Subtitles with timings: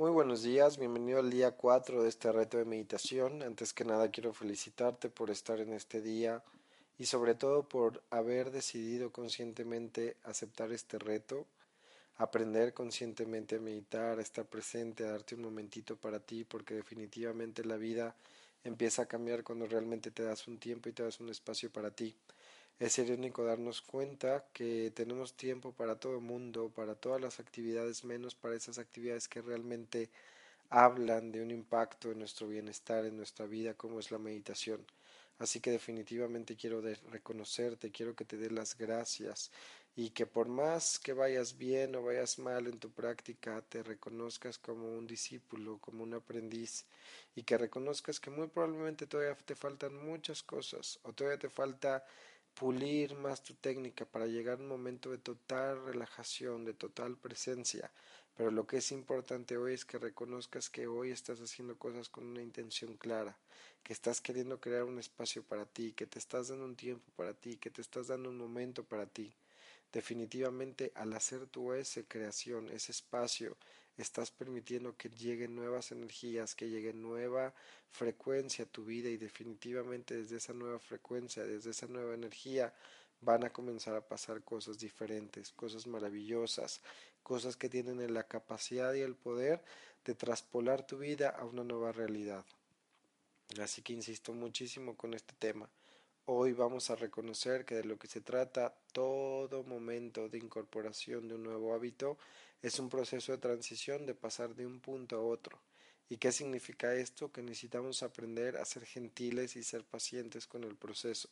[0.00, 3.42] Muy buenos días, bienvenido al día 4 de este reto de meditación.
[3.42, 6.42] Antes que nada quiero felicitarte por estar en este día
[6.98, 11.44] y sobre todo por haber decidido conscientemente aceptar este reto,
[12.16, 17.62] aprender conscientemente a meditar, a estar presente, a darte un momentito para ti, porque definitivamente
[17.62, 18.16] la vida
[18.64, 21.90] empieza a cambiar cuando realmente te das un tiempo y te das un espacio para
[21.90, 22.16] ti.
[22.80, 28.04] Es irónico darnos cuenta que tenemos tiempo para todo el mundo, para todas las actividades,
[28.04, 30.08] menos para esas actividades que realmente
[30.70, 34.80] hablan de un impacto en nuestro bienestar, en nuestra vida, como es la meditación.
[35.38, 39.50] Así que definitivamente quiero reconocerte, quiero que te dé las gracias
[39.94, 44.56] y que por más que vayas bien o vayas mal en tu práctica, te reconozcas
[44.58, 46.86] como un discípulo, como un aprendiz
[47.34, 52.04] y que reconozcas que muy probablemente todavía te faltan muchas cosas o todavía te falta
[52.54, 57.90] pulir más tu técnica para llegar a un momento de total relajación, de total presencia.
[58.36, 62.26] Pero lo que es importante hoy es que reconozcas que hoy estás haciendo cosas con
[62.26, 63.36] una intención clara,
[63.82, 67.34] que estás queriendo crear un espacio para ti, que te estás dando un tiempo para
[67.34, 69.34] ti, que te estás dando un momento para ti.
[69.92, 73.56] Definitivamente al hacer tu ese creación, ese espacio,
[73.96, 77.54] estás permitiendo que lleguen nuevas energías, que llegue nueva
[77.90, 82.72] frecuencia a tu vida y definitivamente desde esa nueva frecuencia, desde esa nueva energía,
[83.20, 86.80] van a comenzar a pasar cosas diferentes, cosas maravillosas,
[87.22, 89.62] cosas que tienen la capacidad y el poder
[90.04, 92.44] de traspolar tu vida a una nueva realidad.
[93.60, 95.68] Así que insisto muchísimo con este tema.
[96.32, 101.34] Hoy vamos a reconocer que de lo que se trata todo momento de incorporación de
[101.34, 102.18] un nuevo hábito
[102.62, 105.58] es un proceso de transición de pasar de un punto a otro.
[106.08, 107.32] ¿Y qué significa esto?
[107.32, 111.28] Que necesitamos aprender a ser gentiles y ser pacientes con el proceso.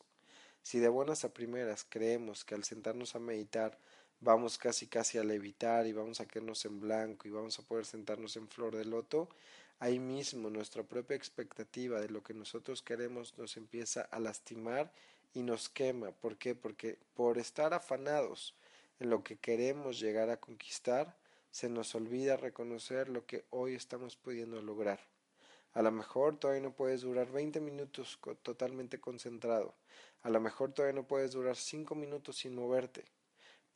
[0.63, 3.79] Si de buenas a primeras creemos que al sentarnos a meditar
[4.19, 7.85] vamos casi casi a levitar y vamos a quedarnos en blanco y vamos a poder
[7.85, 9.29] sentarnos en flor de loto,
[9.79, 14.91] ahí mismo nuestra propia expectativa de lo que nosotros queremos nos empieza a lastimar
[15.33, 16.11] y nos quema.
[16.11, 16.55] ¿Por qué?
[16.55, 18.55] Porque por estar afanados
[18.99, 21.15] en lo que queremos llegar a conquistar,
[21.51, 24.99] se nos olvida reconocer lo que hoy estamos pudiendo lograr.
[25.73, 29.75] A lo mejor todavía no puedes durar 20 minutos totalmente concentrado.
[30.23, 33.05] A lo mejor todavía no puedes durar 5 minutos sin moverte.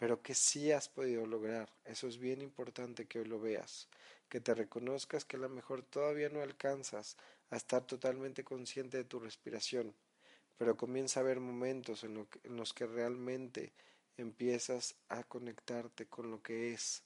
[0.03, 1.71] Pero que sí has podido lograr.
[1.85, 3.87] Eso es bien importante que hoy lo veas.
[4.27, 7.15] Que te reconozcas que a lo mejor todavía no alcanzas
[7.51, 9.95] a estar totalmente consciente de tu respiración.
[10.57, 13.71] Pero comienza a haber momentos en, en los que realmente
[14.17, 17.03] empiezas a conectarte con lo que es,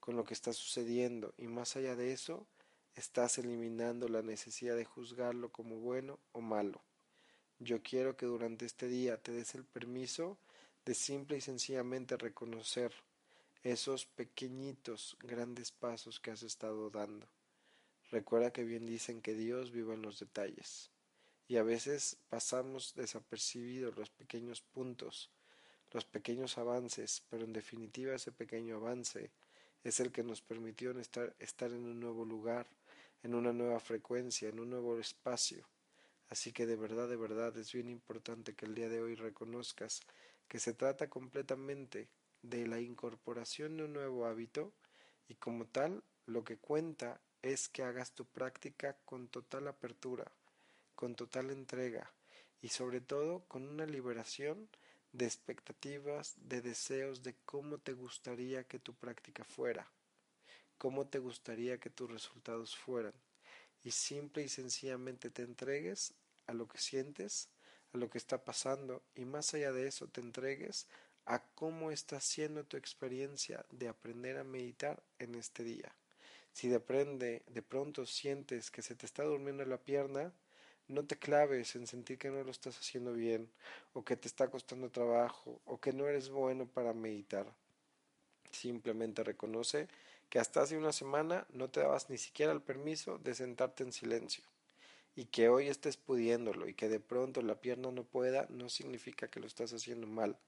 [0.00, 2.48] con lo que está sucediendo y más allá de eso,
[2.96, 6.82] estás eliminando la necesidad de juzgarlo como bueno o malo.
[7.60, 10.36] Yo quiero que durante este día te des el permiso
[10.84, 12.92] de simple y sencillamente reconocer
[13.62, 17.26] esos pequeñitos, grandes pasos que has estado dando.
[18.10, 20.90] Recuerda que bien dicen que Dios vive en los detalles
[21.48, 25.30] y a veces pasamos desapercibidos los pequeños puntos
[25.92, 29.30] los pequeños avances, pero en definitiva ese pequeño avance
[29.82, 32.66] es el que nos permitió estar, estar en un nuevo lugar,
[33.22, 35.66] en una nueva frecuencia, en un nuevo espacio.
[36.28, 40.02] Así que de verdad, de verdad es bien importante que el día de hoy reconozcas
[40.50, 42.08] que se trata completamente
[42.42, 44.72] de la incorporación de un nuevo hábito
[45.28, 50.32] y como tal lo que cuenta es que hagas tu práctica con total apertura,
[50.96, 52.12] con total entrega
[52.60, 54.68] y sobre todo con una liberación
[55.12, 59.88] de expectativas, de deseos de cómo te gustaría que tu práctica fuera,
[60.78, 63.14] cómo te gustaría que tus resultados fueran,
[63.84, 66.12] y simple y sencillamente te entregues
[66.48, 67.48] a lo que sientes,
[67.92, 70.86] a lo que está pasando, y más allá de eso te entregues
[71.26, 75.92] a cómo está siendo tu experiencia de aprender a meditar en este día.
[76.52, 80.32] Si de, de pronto sientes que se te está durmiendo la pierna,
[80.88, 83.48] no te claves en sentir que no lo estás haciendo bien,
[83.92, 87.46] o que te está costando trabajo, o que no eres bueno para meditar.
[88.50, 89.88] Simplemente reconoce
[90.28, 93.92] que hasta hace una semana no te dabas ni siquiera el permiso de sentarte en
[93.92, 94.44] silencio.
[95.20, 99.28] Y que hoy estés pudiéndolo y que de pronto la pierna no pueda, no significa
[99.28, 100.38] que lo estás haciendo mal.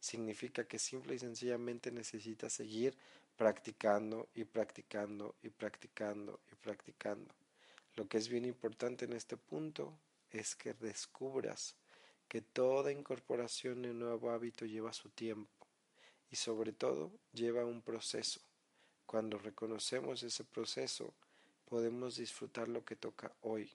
[0.00, 2.96] Significa que simple y sencillamente necesitas seguir
[3.36, 7.34] practicando y practicando y practicando y practicando.
[7.96, 9.92] Lo que es bien importante en este punto
[10.30, 11.74] es que descubras
[12.26, 15.66] que toda incorporación de nuevo hábito lleva su tiempo
[16.30, 18.40] y sobre todo lleva un proceso.
[19.04, 21.12] Cuando reconocemos ese proceso,
[21.66, 23.70] podemos disfrutar lo que toca hoy,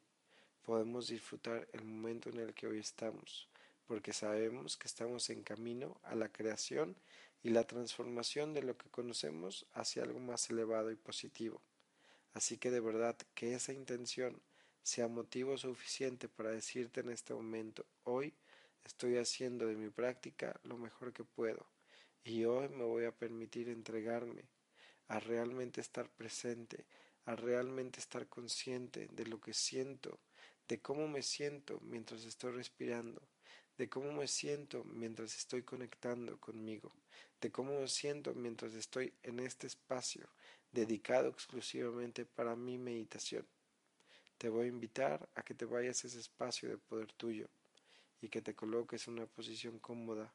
[0.70, 3.50] podemos disfrutar el momento en el que hoy estamos,
[3.88, 6.96] porque sabemos que estamos en camino a la creación
[7.42, 11.60] y la transformación de lo que conocemos hacia algo más elevado y positivo.
[12.36, 14.40] Así que de verdad que esa intención
[14.84, 18.36] sea motivo suficiente para decirte en este momento, hoy
[18.86, 21.66] estoy haciendo de mi práctica lo mejor que puedo
[22.24, 24.44] y hoy me voy a permitir entregarme
[25.08, 26.86] a realmente estar presente,
[27.26, 30.20] a realmente estar consciente de lo que siento,
[30.70, 33.20] de cómo me siento mientras estoy respirando,
[33.78, 36.94] de cómo me siento mientras estoy conectando conmigo,
[37.42, 40.30] de cómo me siento mientras estoy en este espacio
[40.72, 43.48] dedicado exclusivamente para mi meditación.
[44.38, 47.50] Te voy a invitar a que te vayas a ese espacio de poder tuyo
[48.22, 50.32] y que te coloques en una posición cómoda.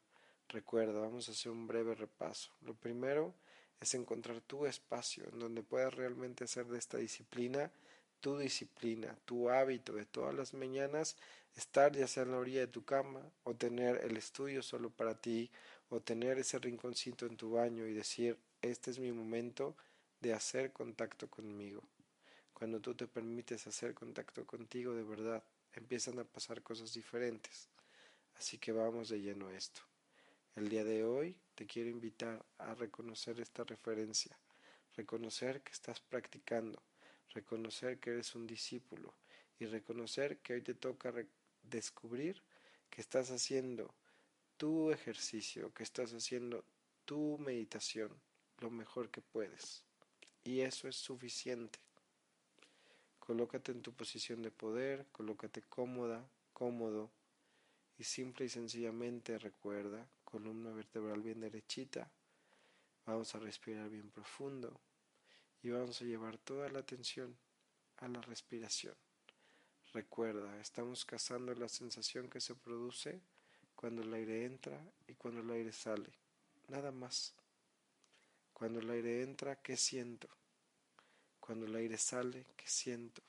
[0.49, 2.51] Recuerda, vamos a hacer un breve repaso.
[2.61, 3.33] Lo primero
[3.79, 7.71] es encontrar tu espacio en donde puedas realmente hacer de esta disciplina
[8.25, 11.15] tu disciplina, tu hábito de todas las mañanas,
[11.55, 15.13] estar ya sea en la orilla de tu cama o tener el estudio solo para
[15.13, 15.51] ti
[15.89, 19.75] o tener ese rinconcito en tu baño y decir, este es mi momento
[20.21, 21.83] de hacer contacto conmigo.
[22.51, 25.43] Cuando tú te permites hacer contacto contigo de verdad,
[25.73, 27.69] empiezan a pasar cosas diferentes.
[28.39, 29.81] Así que vamos de lleno a esto.
[30.55, 34.35] El día de hoy te quiero invitar a reconocer esta referencia,
[34.95, 36.81] reconocer que estás practicando,
[37.35, 39.13] reconocer que eres un discípulo
[39.59, 41.13] y reconocer que hoy te toca
[41.61, 42.41] descubrir
[42.89, 43.93] que estás haciendo
[44.57, 46.63] tu ejercicio, que estás haciendo
[47.03, 48.09] tu meditación
[48.59, 49.83] lo mejor que puedes.
[50.43, 51.79] Y eso es suficiente.
[53.19, 57.11] Colócate en tu posición de poder, colócate cómoda, cómodo
[57.97, 62.09] y simple y sencillamente recuerda, columna vertebral bien derechita,
[63.05, 64.79] vamos a respirar bien profundo
[65.65, 67.35] y vamos a llevar toda la atención
[67.97, 68.93] a la respiración.
[69.93, 73.19] Recuerda, estamos cazando la sensación que se produce
[73.73, 76.11] cuando el aire entra y cuando el aire sale.
[76.67, 77.33] Nada más.
[78.53, 80.29] Cuando el aire entra, ¿qué siento?
[81.39, 83.23] Cuando el aire sale, ¿qué siento?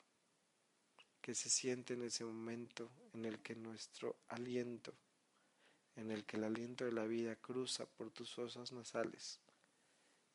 [1.23, 4.93] ¿Qué se siente en ese momento en el que nuestro aliento,
[5.95, 9.41] en el que el aliento de la vida cruza por tus fosas nasales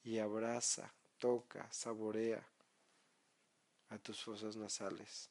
[0.03, 2.43] y abraza toca, saborea
[3.89, 5.29] a tus fosas nasales.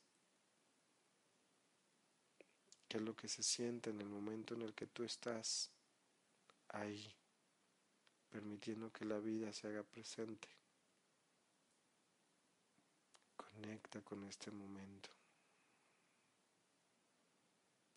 [2.89, 5.69] ¿Qué es lo que se siente en el momento en el que tú estás
[6.69, 7.13] ahí,
[8.31, 10.49] permitiendo que la vida se haga presente?
[13.37, 15.11] Conecta con este momento.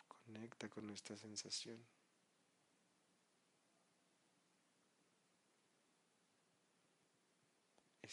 [0.08, 1.93] Conecta con esta sensación.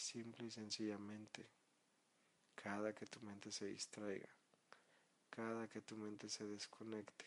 [0.01, 1.47] Simple y sencillamente,
[2.55, 4.29] cada que tu mente se distraiga,
[5.29, 7.25] cada que tu mente se desconecte,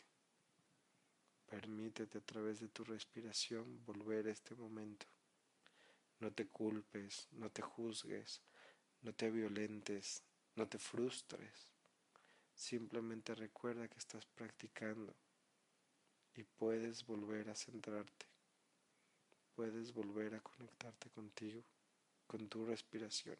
[1.47, 5.07] permítete a través de tu respiración volver a este momento.
[6.19, 8.43] No te culpes, no te juzgues,
[9.03, 10.23] no te violentes,
[10.57, 11.73] no te frustres.
[12.55, 15.15] Simplemente recuerda que estás practicando
[16.35, 18.27] y puedes volver a centrarte,
[19.55, 21.65] puedes volver a conectarte contigo
[22.35, 23.39] con tu respiración.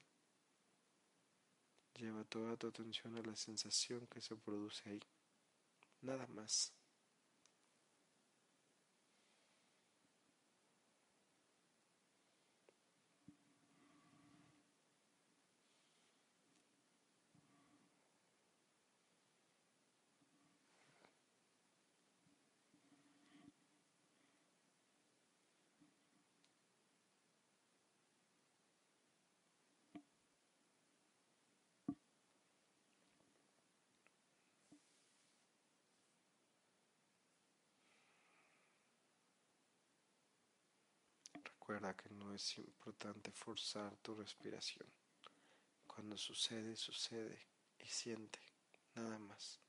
[1.99, 5.03] Lleva toda tu atención a la sensación que se produce ahí.
[6.03, 6.73] Nada más.
[41.67, 44.87] Recuerda que no es importante forzar tu respiración.
[45.87, 47.39] Cuando sucede, sucede
[47.79, 48.39] y siente,
[48.95, 49.64] nada más.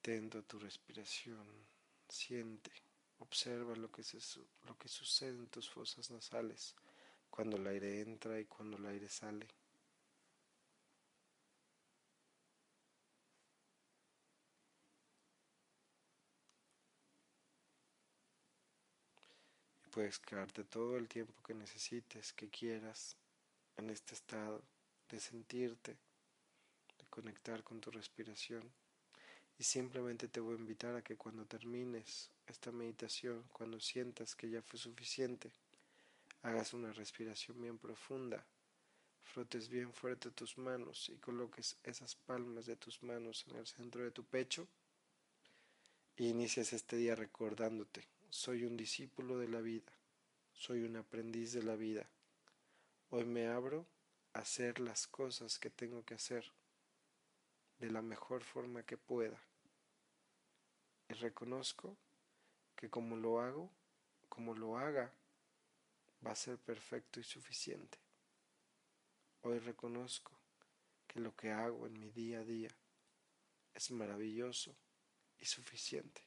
[0.00, 1.46] Atento a tu respiración,
[2.08, 2.72] siente,
[3.18, 4.18] observa lo que, se,
[4.66, 6.74] lo que sucede en tus fosas nasales
[7.28, 9.46] cuando el aire entra y cuando el aire sale.
[19.84, 23.16] Y puedes quedarte todo el tiempo que necesites, que quieras,
[23.76, 24.62] en este estado
[25.10, 25.92] de sentirte,
[26.98, 28.62] de conectar con tu respiración.
[29.60, 34.48] Y simplemente te voy a invitar a que cuando termines esta meditación, cuando sientas que
[34.48, 35.50] ya fue suficiente,
[36.40, 38.42] hagas una respiración bien profunda,
[39.22, 44.02] frotes bien fuerte tus manos y coloques esas palmas de tus manos en el centro
[44.02, 44.66] de tu pecho
[46.16, 49.92] y inicias este día recordándote, soy un discípulo de la vida,
[50.54, 52.08] soy un aprendiz de la vida.
[53.10, 53.84] Hoy me abro
[54.32, 56.50] a hacer las cosas que tengo que hacer
[57.78, 59.38] de la mejor forma que pueda.
[61.10, 61.96] Y reconozco
[62.76, 63.68] que como lo hago,
[64.28, 65.12] como lo haga,
[66.24, 67.98] va a ser perfecto y suficiente.
[69.42, 70.30] Hoy reconozco
[71.08, 72.70] que lo que hago en mi día a día
[73.74, 74.76] es maravilloso
[75.40, 76.22] y suficiente.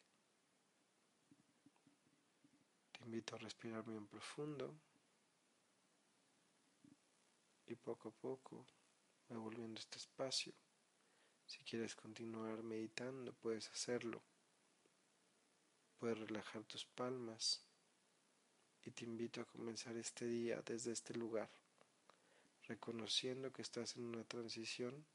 [2.92, 4.76] Te invito a respirar bien profundo
[7.68, 8.66] y poco a poco
[9.32, 10.52] va volviendo este espacio.
[11.46, 14.22] Si quieres continuar meditando, puedes hacerlo.
[16.04, 17.62] Puedes relajar tus palmas.
[18.84, 21.50] Y te invito a comenzar este día desde este lugar,
[22.68, 25.06] reconociendo que estás en una transición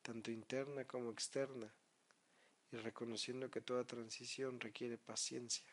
[0.00, 1.70] tanto interna como externa
[2.72, 5.66] y reconociendo que toda transición requiere paciencia,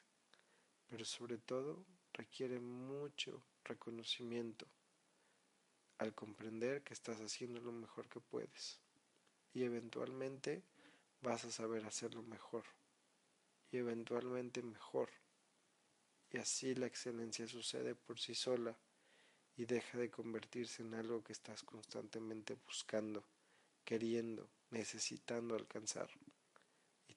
[0.89, 4.67] pero sobre todo requiere mucho reconocimiento
[5.97, 8.81] al comprender que estás haciendo lo mejor que puedes
[9.53, 10.61] y eventualmente
[11.21, 12.65] vas a saber hacerlo mejor
[13.71, 15.09] y eventualmente mejor
[16.29, 18.77] y así la excelencia sucede por sí sola
[19.57, 23.23] y deja de convertirse en algo que estás constantemente buscando,
[23.83, 26.09] queriendo, necesitando alcanzar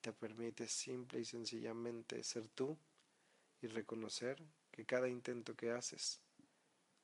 [0.04, 2.76] te permite simple y sencillamente ser tú
[3.62, 4.36] y reconocer
[4.70, 6.20] que cada intento que haces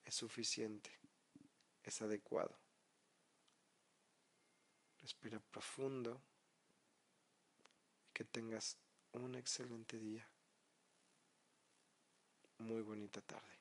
[0.04, 0.90] es suficiente,
[1.82, 2.54] es adecuado.
[5.00, 6.20] Respira profundo
[8.04, 8.76] y que tengas
[9.14, 10.26] un excelente día.
[12.58, 13.59] Muy bonita tarde.